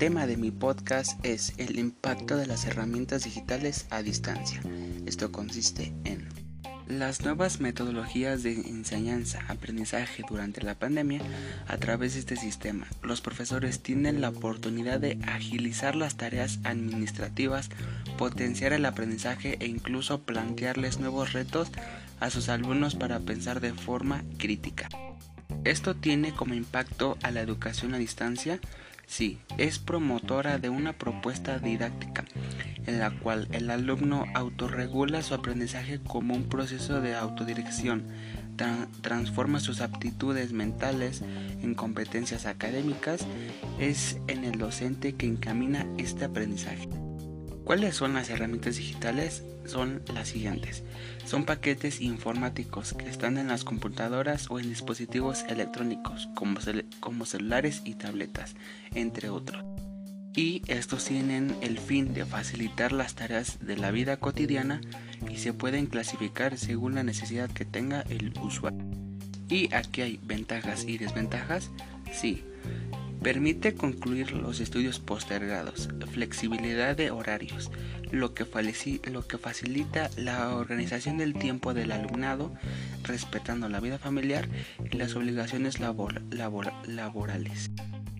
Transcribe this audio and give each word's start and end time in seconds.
tema 0.00 0.26
de 0.26 0.38
mi 0.38 0.50
podcast 0.50 1.22
es 1.26 1.52
el 1.58 1.78
impacto 1.78 2.38
de 2.38 2.46
las 2.46 2.64
herramientas 2.64 3.24
digitales 3.24 3.84
a 3.90 4.00
distancia. 4.00 4.62
Esto 5.04 5.30
consiste 5.30 5.92
en 6.04 6.26
las 6.88 7.20
nuevas 7.20 7.60
metodologías 7.60 8.42
de 8.42 8.54
enseñanza, 8.54 9.44
aprendizaje 9.46 10.24
durante 10.26 10.62
la 10.62 10.74
pandemia 10.74 11.20
a 11.68 11.76
través 11.76 12.14
de 12.14 12.20
este 12.20 12.36
sistema. 12.36 12.86
Los 13.02 13.20
profesores 13.20 13.80
tienen 13.80 14.22
la 14.22 14.30
oportunidad 14.30 15.00
de 15.00 15.18
agilizar 15.26 15.94
las 15.96 16.16
tareas 16.16 16.60
administrativas, 16.64 17.68
potenciar 18.16 18.72
el 18.72 18.86
aprendizaje 18.86 19.58
e 19.60 19.66
incluso 19.66 20.22
plantearles 20.22 20.98
nuevos 20.98 21.34
retos 21.34 21.68
a 22.20 22.30
sus 22.30 22.48
alumnos 22.48 22.94
para 22.94 23.20
pensar 23.20 23.60
de 23.60 23.74
forma 23.74 24.24
crítica. 24.38 24.88
Esto 25.64 25.94
tiene 25.94 26.32
como 26.32 26.54
impacto 26.54 27.18
a 27.22 27.30
la 27.30 27.42
educación 27.42 27.92
a 27.92 27.98
distancia 27.98 28.60
Sí, 29.10 29.40
es 29.58 29.80
promotora 29.80 30.58
de 30.58 30.68
una 30.68 30.92
propuesta 30.92 31.58
didáctica 31.58 32.24
en 32.86 33.00
la 33.00 33.10
cual 33.10 33.48
el 33.50 33.68
alumno 33.68 34.24
autorregula 34.34 35.20
su 35.24 35.34
aprendizaje 35.34 35.98
como 35.98 36.32
un 36.32 36.44
proceso 36.44 37.00
de 37.00 37.16
autodirección, 37.16 38.04
transforma 39.00 39.58
sus 39.58 39.80
aptitudes 39.80 40.52
mentales 40.52 41.22
en 41.22 41.74
competencias 41.74 42.46
académicas, 42.46 43.26
es 43.80 44.18
en 44.28 44.44
el 44.44 44.60
docente 44.60 45.16
que 45.16 45.26
encamina 45.26 45.88
este 45.98 46.24
aprendizaje. 46.24 46.88
¿Cuáles 47.64 47.94
son 47.94 48.14
las 48.14 48.30
herramientas 48.30 48.76
digitales? 48.76 49.42
Son 49.66 50.02
las 50.12 50.28
siguientes. 50.28 50.82
Son 51.24 51.44
paquetes 51.44 52.00
informáticos 52.00 52.94
que 52.94 53.08
están 53.08 53.38
en 53.38 53.48
las 53.48 53.64
computadoras 53.64 54.50
o 54.50 54.58
en 54.58 54.68
dispositivos 54.68 55.44
electrónicos 55.48 56.28
como, 56.34 57.26
celulares 57.26 57.82
y 57.84 57.94
tabletas, 57.94 58.56
entre 58.94 59.28
otros. 59.28 59.64
Y 60.34 60.62
estos 60.66 61.04
tienen 61.04 61.54
el 61.60 61.78
fin 61.78 62.14
de 62.14 62.24
facilitar 62.24 62.92
las 62.92 63.14
tareas 63.14 63.58
de 63.60 63.76
la 63.76 63.90
vida 63.90 64.16
cotidiana 64.16 64.80
y 65.28 65.36
se 65.38 65.52
pueden 65.52 65.86
clasificar 65.86 66.56
según 66.56 66.94
la 66.94 67.02
necesidad 67.02 67.50
que 67.50 67.64
tenga 67.64 68.02
el 68.02 68.32
usuario. 68.42 68.84
¿Y 69.48 69.72
aquí 69.74 70.02
hay 70.02 70.20
ventajas 70.22 70.84
y 70.84 70.98
desventajas? 70.98 71.70
Sí, 72.12 72.44
Permite 73.22 73.74
concluir 73.74 74.32
los 74.32 74.60
estudios 74.60 74.98
postergados, 74.98 75.90
flexibilidad 76.10 76.96
de 76.96 77.10
horarios, 77.10 77.70
lo 78.10 78.32
que, 78.32 78.46
facilita 78.46 80.10
la 80.16 80.54
organización 80.56 81.18
del 81.18 81.34
tiempo 81.34 81.74
del 81.74 81.92
alumnado, 81.92 82.52
respetando 83.04 83.68
la 83.68 83.80
vida 83.80 83.98
familiar 83.98 84.48
y 84.90 84.96
las 84.96 85.14
obligaciones 85.16 85.80
laborales. 85.80 87.70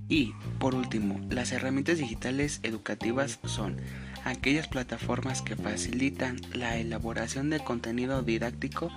Y, 0.08 0.34
por 0.58 0.74
último, 0.74 1.20
las 1.30 1.52
herramientas 1.52 1.98
digitales 1.98 2.60
educativas 2.62 3.38
son 3.46 3.76
aquellas 4.24 4.68
plataformas 4.68 5.40
que 5.40 5.56
facilitan 5.56 6.40
la 6.52 6.76
elaboración 6.76 7.48
de 7.48 7.60
contenido 7.60 8.22
didáctico 8.22 8.90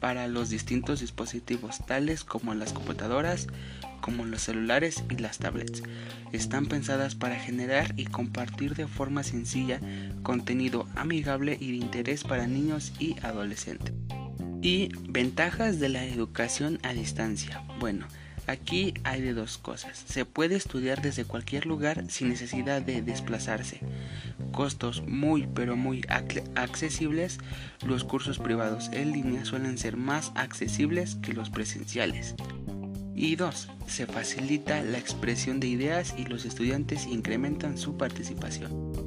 para 0.00 0.28
los 0.28 0.50
distintos 0.50 1.00
dispositivos, 1.00 1.78
tales 1.86 2.24
como 2.24 2.54
las 2.54 2.72
computadoras, 2.72 3.48
como 4.02 4.26
los 4.26 4.42
celulares 4.42 5.02
y 5.08 5.16
las 5.16 5.38
tablets. 5.38 5.82
Están 6.32 6.66
pensadas 6.66 7.14
para 7.14 7.36
generar 7.36 7.94
y 7.96 8.04
compartir 8.04 8.74
de 8.74 8.86
forma 8.86 9.22
sencilla 9.22 9.80
contenido 10.22 10.86
amigable 10.94 11.56
y 11.58 11.70
de 11.70 11.78
interés 11.78 12.24
para 12.24 12.46
niños 12.46 12.92
y 12.98 13.16
adolescentes. 13.22 13.94
Y 14.60 14.90
ventajas 15.08 15.80
de 15.80 15.88
la 15.88 16.04
educación 16.04 16.78
a 16.82 16.92
distancia. 16.92 17.62
Bueno, 17.80 18.06
Aquí 18.48 18.94
hay 19.04 19.20
de 19.20 19.34
dos 19.34 19.56
cosas. 19.56 20.02
Se 20.06 20.24
puede 20.24 20.56
estudiar 20.56 21.00
desde 21.00 21.24
cualquier 21.24 21.64
lugar 21.64 22.04
sin 22.08 22.28
necesidad 22.28 22.82
de 22.82 23.00
desplazarse. 23.00 23.78
Costos 24.50 25.02
muy 25.06 25.46
pero 25.54 25.76
muy 25.76 26.04
accesibles. 26.56 27.38
Los 27.86 28.02
cursos 28.02 28.38
privados 28.38 28.90
en 28.92 29.12
línea 29.12 29.44
suelen 29.44 29.78
ser 29.78 29.96
más 29.96 30.32
accesibles 30.34 31.16
que 31.22 31.34
los 31.34 31.50
presenciales. 31.50 32.34
Y 33.14 33.36
dos, 33.36 33.68
se 33.86 34.06
facilita 34.06 34.82
la 34.82 34.98
expresión 34.98 35.60
de 35.60 35.68
ideas 35.68 36.14
y 36.16 36.24
los 36.24 36.44
estudiantes 36.44 37.06
incrementan 37.06 37.76
su 37.76 37.96
participación. 37.96 39.01